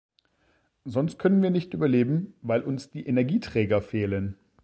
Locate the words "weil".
2.41-2.63